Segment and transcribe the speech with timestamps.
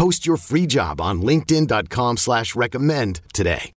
[0.00, 3.70] Post your free job on linkedin.com slash recommend today.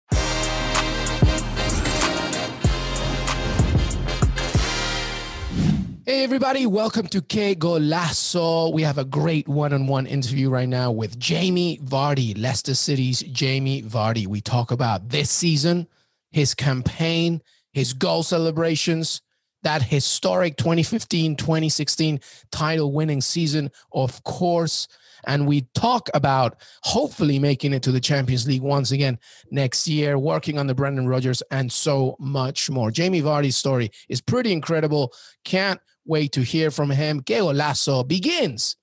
[6.06, 8.72] Hey everybody, welcome to Que Golazo.
[8.72, 14.26] We have a great one-on-one interview right now with Jamie Vardy, Leicester City's Jamie Vardy.
[14.26, 15.90] We talk about this season,
[16.32, 17.42] his campaign,
[17.74, 19.22] his goal celebrations,
[19.64, 24.88] that historic 2015 2016 title winning season, of course.
[25.28, 29.18] And we talk about hopefully making it to the Champions League once again
[29.52, 32.92] next year, working on the Brendan Rodgers, and so much more.
[32.92, 35.14] Jamie Vardy's story is pretty incredible.
[35.46, 37.22] Can't wait to hear from him.
[37.22, 38.76] Que Golazo begins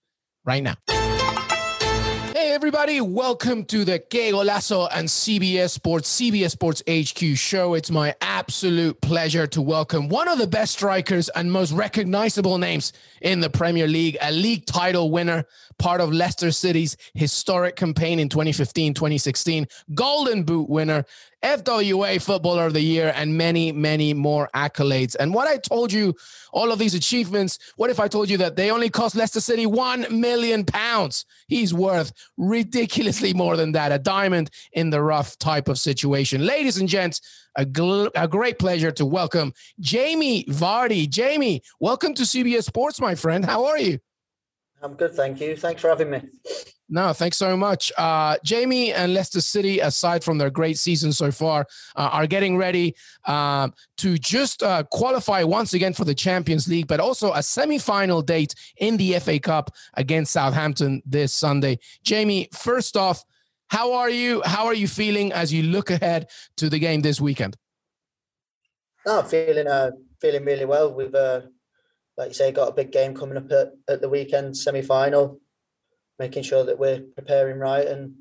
[0.45, 1.20] right now.
[2.73, 7.75] Everybody, welcome to the Que Golazo and CBS Sports, CBS Sports HQ show.
[7.75, 12.93] It's my absolute pleasure to welcome one of the best strikers and most recognizable names
[13.23, 15.47] in the Premier League, a league title winner,
[15.81, 21.05] part of Leicester City's historic campaign in 2015 2016, Golden Boot winner,
[21.43, 25.17] FWA Footballer of the Year, and many, many more accolades.
[25.19, 26.15] And what I told you,
[26.53, 29.67] all of these achievements, what if I told you that they only cost Leicester City
[29.67, 31.25] 1 million pounds?
[31.49, 36.45] He's worth ridiculously more than that, a diamond in the rough type of situation.
[36.45, 37.21] Ladies and gents,
[37.57, 41.09] a, gl- a great pleasure to welcome Jamie Vardy.
[41.09, 43.45] Jamie, welcome to CBS Sports, my friend.
[43.45, 43.99] How are you?
[44.83, 45.57] I'm good, thank you.
[45.57, 46.23] Thanks for having me.
[46.93, 47.93] No, thanks so much.
[47.97, 52.57] Uh, Jamie and Leicester City, aside from their great season so far, uh, are getting
[52.57, 57.43] ready um, to just uh, qualify once again for the Champions League, but also a
[57.45, 61.79] semi-final date in the FA Cup against Southampton this Sunday.
[62.03, 63.25] Jamie, first off,
[63.69, 64.43] how are you?
[64.45, 67.57] How are you feeling as you look ahead to the game this weekend?
[69.07, 70.93] No, feeling uh, feeling really well.
[70.93, 71.43] We've uh,
[72.21, 75.41] like you say, got a big game coming up at, at the weekend semi final,
[76.19, 78.15] making sure that we're preparing right and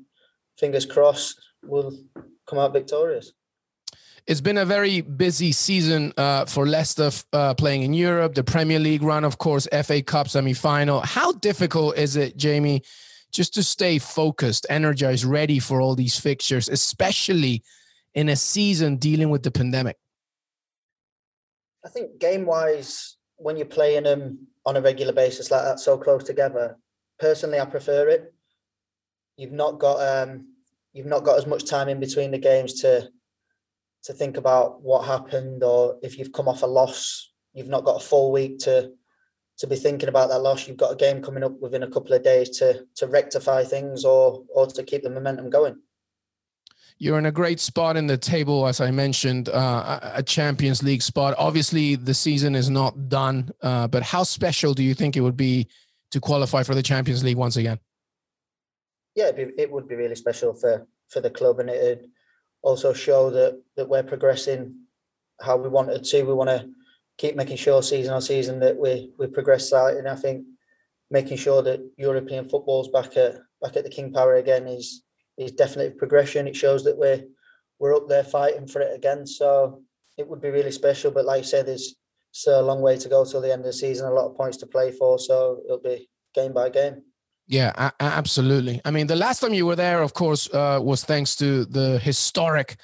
[0.58, 1.92] fingers crossed we'll
[2.46, 3.32] come out victorious.
[4.26, 8.78] It's been a very busy season uh, for Leicester uh, playing in Europe, the Premier
[8.78, 11.00] League run, of course, FA Cup semi final.
[11.00, 12.82] How difficult is it, Jamie,
[13.32, 17.62] just to stay focused, energized, ready for all these fixtures, especially
[18.14, 19.98] in a season dealing with the pandemic?
[21.84, 25.96] I think game wise, when you're playing them on a regular basis like that, so
[25.96, 26.76] close together,
[27.18, 28.32] personally, I prefer it.
[29.36, 30.54] You've not got um,
[30.92, 33.08] you've not got as much time in between the games to
[34.04, 38.02] to think about what happened, or if you've come off a loss, you've not got
[38.02, 38.92] a full week to
[39.58, 40.68] to be thinking about that loss.
[40.68, 44.04] You've got a game coming up within a couple of days to to rectify things
[44.04, 45.80] or or to keep the momentum going
[47.00, 51.00] you're in a great spot in the table, as I mentioned, uh, a Champions League
[51.00, 51.34] spot.
[51.38, 55.36] Obviously, the season is not done, uh, but how special do you think it would
[55.36, 55.66] be
[56.10, 57.80] to qualify for the Champions League once again?
[59.14, 62.10] Yeah, it would be really special for for the club, and it would
[62.62, 64.74] also show that that we're progressing
[65.40, 66.22] how we wanted to.
[66.22, 66.68] We want to
[67.16, 70.44] keep making sure season on season that we we progress that, and I think
[71.10, 75.02] making sure that European football's back at back at the King Power again is
[75.40, 76.46] is definitely progression.
[76.46, 77.24] It shows that we're
[77.78, 79.26] we're up there fighting for it again.
[79.26, 79.82] So
[80.18, 81.10] it would be really special.
[81.10, 81.96] But like I said, there's
[82.30, 84.06] still a long way to go till the end of the season.
[84.06, 85.18] A lot of points to play for.
[85.18, 87.02] So it'll be game by game.
[87.46, 88.80] Yeah, absolutely.
[88.84, 91.98] I mean, the last time you were there, of course, uh, was thanks to the
[91.98, 92.76] historic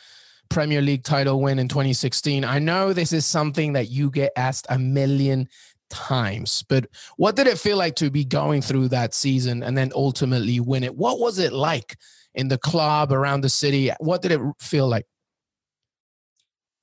[0.48, 2.44] Premier League title win in 2016.
[2.44, 5.48] I know this is something that you get asked a million
[5.90, 6.86] times, but
[7.16, 10.84] what did it feel like to be going through that season and then ultimately win
[10.84, 10.96] it?
[10.96, 11.96] What was it like
[12.34, 13.90] in the club around the city?
[14.00, 15.06] What did it feel like?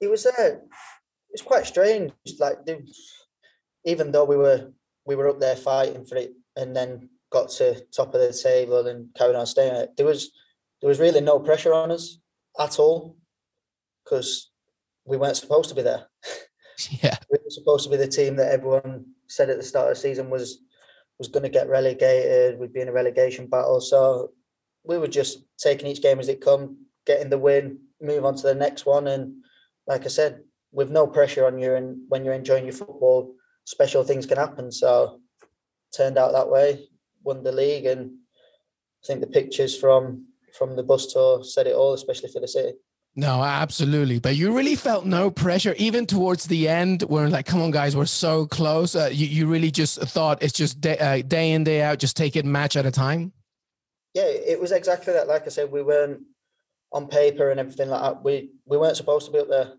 [0.01, 0.61] It was uh, it
[1.31, 2.11] was quite strange.
[2.39, 2.57] Like
[3.85, 4.71] even though we were
[5.05, 8.87] we were up there fighting for it, and then got to top of the table
[8.87, 9.87] and carried on staying.
[9.97, 10.31] There was
[10.81, 12.19] there was really no pressure on us
[12.59, 13.17] at all
[14.03, 14.51] because
[15.05, 16.05] we weren't supposed to be there.
[17.03, 19.95] Yeah, we were supposed to be the team that everyone said at the start of
[19.95, 20.59] the season was
[21.19, 22.59] was going to get relegated.
[22.59, 23.79] We'd be in a relegation battle.
[23.79, 24.31] So
[24.83, 28.43] we were just taking each game as it come, getting the win, move on to
[28.43, 29.07] the next one.
[29.07, 29.43] And
[29.87, 30.41] like I said,
[30.71, 33.35] with no pressure on you, and when you're enjoying your football,
[33.65, 34.71] special things can happen.
[34.71, 35.21] So
[35.95, 36.89] turned out that way,
[37.23, 38.11] won the league, and
[39.03, 40.25] I think the pictures from
[40.57, 42.73] from the bus tour said it all, especially for the city.
[43.15, 44.19] No, absolutely.
[44.19, 47.95] But you really felt no pressure, even towards the end, where like, come on, guys,
[47.95, 48.95] we're so close.
[48.95, 52.17] Uh, you, you really just thought it's just day, uh, day in, day out, just
[52.17, 53.31] take it match at a time?
[54.15, 55.27] Yeah, it was exactly that.
[55.27, 56.21] Like I said, we weren't
[56.91, 58.23] on paper and everything like that.
[58.23, 59.73] We we weren't supposed to be up there.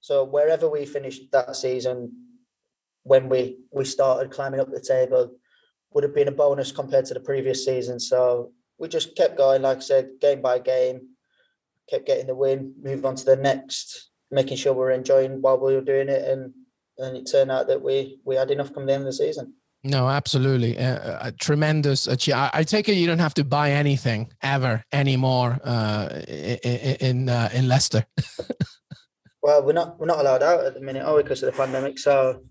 [0.00, 2.12] So wherever we finished that season,
[3.02, 5.34] when we we started climbing up the table,
[5.92, 8.00] would have been a bonus compared to the previous season.
[8.00, 11.13] So we just kept going, like I said, game by game
[11.88, 15.58] kept getting the win, moved on to the next, making sure we were enjoying while
[15.58, 16.52] we were doing it, and
[16.98, 19.54] and it turned out that we we had enough come the end of the season.
[19.86, 22.50] No, absolutely, uh, a tremendous achievement.
[22.54, 27.50] I take it you don't have to buy anything ever anymore uh, in in, uh,
[27.52, 28.06] in Leicester.
[29.42, 31.56] well, we're not we're not allowed out at the minute, are we, because of the
[31.56, 31.98] pandemic?
[31.98, 32.42] So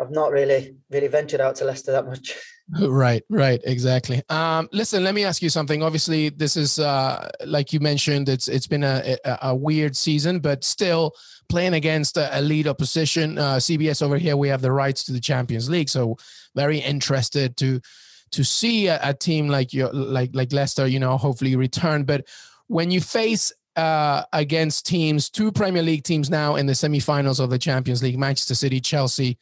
[0.00, 2.34] I've not really really ventured out to Leicester that much.
[2.80, 4.22] right right exactly.
[4.28, 5.82] Um listen let me ask you something.
[5.82, 10.40] Obviously this is uh like you mentioned it's it's been a a, a weird season
[10.40, 11.12] but still
[11.48, 15.20] playing against a elite opposition uh cbs over here we have the rights to the
[15.20, 16.16] champions league so
[16.54, 17.82] very interested to
[18.34, 22.04] to see a, a team like your like like leicester you know hopefully return.
[22.04, 22.26] But
[22.66, 27.50] when you face uh, against teams, two Premier League teams now in the semifinals of
[27.50, 29.38] the Champions League, Manchester City, Chelsea,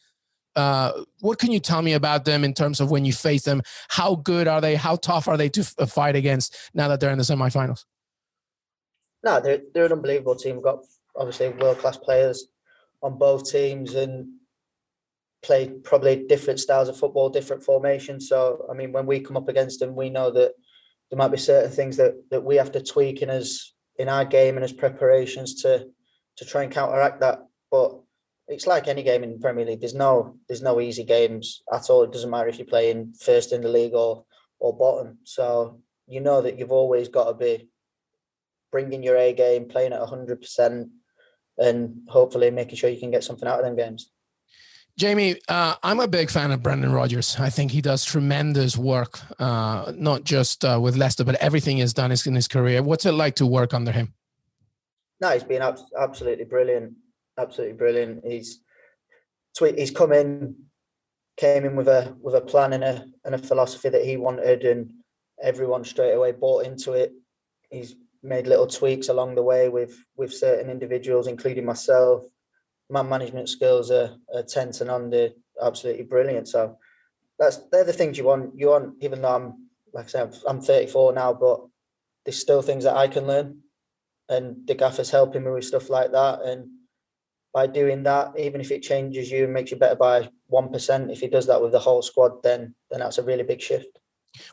[0.57, 3.63] uh, what can you tell me about them in terms of when you face them?
[3.89, 4.75] How good are they?
[4.77, 7.85] How tough are they to f- uh, fight against now that they're in the semifinals?
[9.25, 10.57] No, they're they're an unbelievable team.
[10.57, 10.81] We've got
[11.17, 12.49] obviously world class players
[13.03, 14.29] on both teams and
[15.43, 18.29] play probably different styles of football, different formations.
[18.29, 20.53] So I mean, when we come up against them, we know that
[21.11, 24.25] there might be certain things that that we have to tweak in as in our
[24.25, 25.87] game and as preparations to
[26.37, 27.47] to try and counteract that.
[27.71, 28.01] But
[28.49, 29.81] it's like any game in the Premier League.
[29.81, 32.03] There's no there's no easy games at all.
[32.03, 34.25] It doesn't matter if you're playing first in the league or
[34.59, 35.19] or bottom.
[35.25, 37.69] So you know that you've always got to be
[38.71, 40.89] bringing your A game, playing at hundred percent,
[41.59, 44.11] and hopefully making sure you can get something out of them games.
[44.99, 47.37] Jamie, uh, I'm a big fan of Brendan Rodgers.
[47.39, 51.95] I think he does tremendous work, uh, not just uh, with Leicester, but everything he's
[51.95, 52.83] done in his career.
[52.83, 54.13] What's it like to work under him?
[55.19, 55.63] No, he's been
[55.99, 56.93] absolutely brilliant
[57.39, 58.25] absolutely brilliant.
[58.25, 58.61] He's
[59.57, 59.79] tweet.
[59.79, 60.57] he's come in,
[61.37, 64.65] came in with a with a plan and a and a philosophy that he wanted,
[64.65, 64.93] and
[65.43, 67.13] everyone straight away bought into it.
[67.71, 72.25] He's made little tweaks along the way with with certain individuals, including myself.
[72.91, 75.31] My management skills are, are tense and under
[75.61, 76.49] absolutely brilliant.
[76.49, 76.79] So
[77.39, 78.59] that's they're the things you want.
[78.59, 81.61] You want, even though I'm like I said, I'm 34 now, but
[82.25, 83.59] there's still things that I can learn,
[84.29, 86.69] and the gaffer's helping me with stuff like that, and
[87.53, 91.11] by doing that, even if it changes you and makes you better by one percent,
[91.11, 93.99] if he does that with the whole squad, then then that's a really big shift.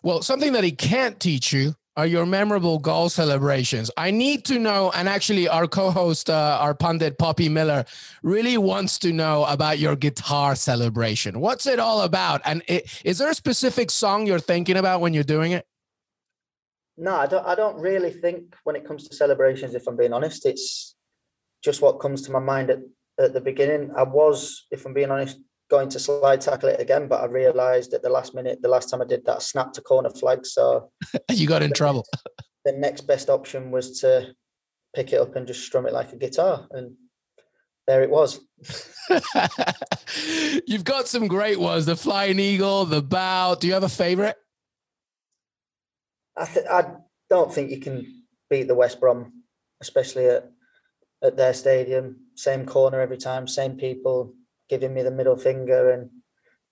[0.04, 3.92] Well, something that he can't teach you are your memorable goal celebrations.
[3.98, 7.86] I need to know, and actually, our co-host, uh, our pundit Poppy Miller,
[8.24, 11.40] really wants to know about your guitar celebration.
[11.40, 12.42] What's it all about?
[12.46, 15.66] And it, is there a specific song you're thinking about when you're doing it?
[16.98, 17.46] No, I don't.
[17.46, 19.76] I don't really think when it comes to celebrations.
[19.76, 20.96] If I'm being honest, it's
[21.64, 22.80] just what comes to my mind at,
[23.20, 23.92] at the beginning.
[23.96, 25.38] I was, if I'm being honest,
[25.70, 28.90] going to slide tackle it again, but I realised at the last minute, the last
[28.90, 30.46] time I did that, I snapped a corner flag.
[30.46, 30.92] So
[31.32, 32.06] you got in the, trouble.
[32.66, 34.36] The next best option was to
[34.94, 36.94] pick it up and just strum it like a guitar, and
[37.88, 38.42] there it was.
[40.68, 43.56] You've got some great ones: the Flying Eagle, the Bow.
[43.56, 44.36] Do you have a favourite?
[46.38, 46.92] I th- I
[47.30, 49.32] don't think you can beat the West Brom,
[49.82, 50.52] especially at
[51.24, 54.34] at their stadium, same corner every time, same people
[54.70, 56.10] giving me the middle finger and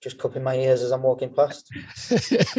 [0.00, 1.68] just cupping my ears as I'm walking past.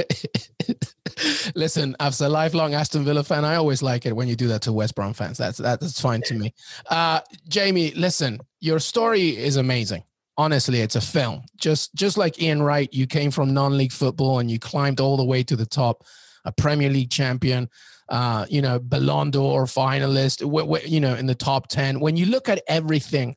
[1.55, 4.61] Listen, as a lifelong Aston Villa fan, I always like it when you do that
[4.63, 5.37] to West Brom fans.
[5.37, 6.53] That's that's fine to me.
[6.89, 10.03] Uh, Jamie, listen, your story is amazing.
[10.37, 11.43] Honestly, it's a film.
[11.57, 15.25] Just just like Ian Wright, you came from non-league football and you climbed all the
[15.25, 16.03] way to the top,
[16.45, 17.69] a Premier League champion
[18.09, 20.41] uh, you know, Ballon d'Or finalist,
[20.87, 21.99] you know, in the top 10.
[21.99, 23.35] When you look at everything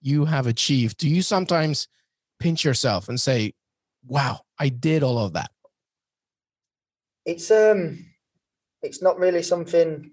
[0.00, 1.88] you have achieved, do you sometimes
[2.38, 3.52] pinch yourself and say,
[4.06, 5.50] wow, I did all of that?
[7.26, 8.06] It's, um,
[8.82, 10.12] it's not really something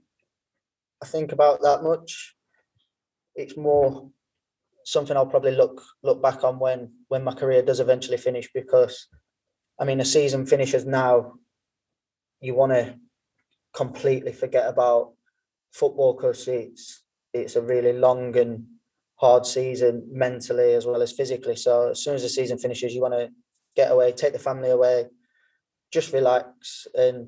[1.01, 2.35] I think about that much.
[3.35, 4.09] It's more
[4.85, 9.07] something I'll probably look look back on when when my career does eventually finish because
[9.79, 11.33] I mean a season finishes now
[12.41, 12.95] you want to
[13.79, 15.13] completely forget about
[15.71, 18.65] football because it's it's a really long and
[19.15, 21.55] hard season mentally as well as physically.
[21.55, 23.29] So as soon as the season finishes, you want to
[23.75, 25.07] get away, take the family away,
[25.93, 26.87] just relax.
[26.93, 27.27] And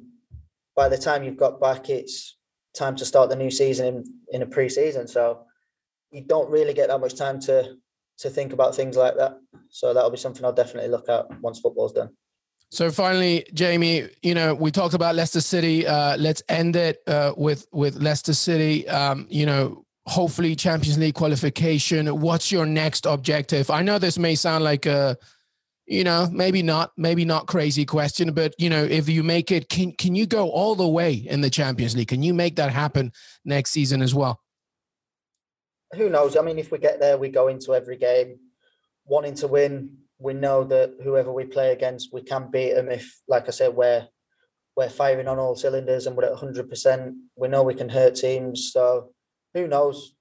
[0.76, 2.38] by the time you've got back, it's
[2.82, 3.98] time to start the new season in
[4.36, 5.08] in a pre-season.
[5.08, 5.24] So
[6.16, 7.58] you don't really get that much time to
[8.24, 9.34] to think about things like that.
[9.70, 12.12] So that'll be something I'll definitely look at once football's done.
[12.72, 15.86] So finally, Jamie, you know, we talked about Leicester City.
[15.86, 18.88] Uh, let's end it uh, with with Leicester City.
[18.88, 22.08] Um, you know, hopefully Champions League qualification.
[22.08, 23.70] What's your next objective?
[23.70, 25.18] I know this may sound like a,
[25.86, 29.68] you know, maybe not, maybe not crazy question, but you know, if you make it,
[29.68, 32.08] can can you go all the way in the Champions League?
[32.08, 33.12] Can you make that happen
[33.44, 34.40] next season as well?
[35.96, 36.38] Who knows?
[36.38, 38.40] I mean, if we get there, we go into every game
[39.06, 43.20] wanting to win, we know that whoever we play against, we can beat them if,
[43.28, 44.08] like I said, we're
[44.78, 47.14] we're firing on all cylinders and we're at 100%.
[47.36, 48.72] We know we can hurt teams.
[48.72, 49.12] So
[49.54, 50.16] who knows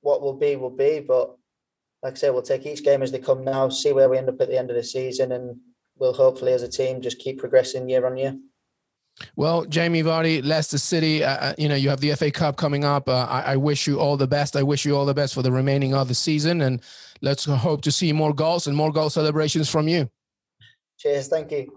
[0.00, 0.98] what will be, will be.
[1.00, 1.36] But
[2.02, 4.28] like I said, we'll take each game as they come now, see where we end
[4.28, 5.56] up at the end of the season, and
[5.98, 8.36] we'll hopefully, as a team, just keep progressing year on year.
[9.34, 12.84] Well, Jamie Vardy, Leicester City, uh, uh you know, you have the FA Cup coming
[12.84, 13.08] up.
[13.08, 14.56] Uh, I, I, wish you all the best.
[14.56, 16.60] I wish you all the best for the remaining of the season.
[16.60, 16.82] And
[17.22, 20.10] let's hope to see more goals and more goal celebrations from you.
[20.98, 21.28] Cheers.
[21.28, 21.72] Thank you.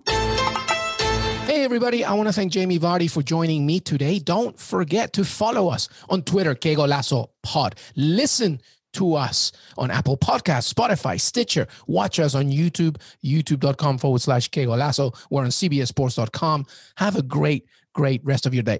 [1.50, 2.05] Hey, everybody.
[2.05, 4.19] I want to thank Jamie Vardy for joining me today.
[4.19, 7.75] Don't forget to follow us on Twitter, Que Golazo Pod.
[7.96, 8.62] Listen
[8.93, 11.67] to us on Apple Podcasts, Spotify, Stitcher.
[11.88, 15.15] Watch us on YouTube, youtube.com forward slash Que Golazo.
[15.29, 16.65] We're on CBSSports.com.
[16.96, 18.79] Have a great, great rest of your day.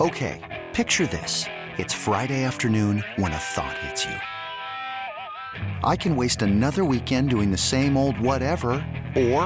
[0.00, 0.40] Okay,
[0.72, 1.44] picture this.
[1.76, 4.16] It's Friday afternoon when a thought hits you.
[5.84, 8.70] I can waste another weekend doing the same old whatever,
[9.14, 9.44] or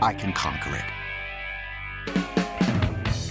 [0.00, 0.93] I can conquer it.